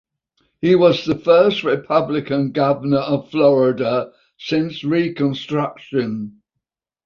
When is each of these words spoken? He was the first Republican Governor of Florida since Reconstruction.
He 0.61 0.73
was 0.73 1.05
the 1.05 1.13
first 1.13 1.63
Republican 1.63 2.53
Governor 2.53 3.01
of 3.01 3.29
Florida 3.29 4.11
since 4.35 4.83
Reconstruction. 4.83 6.41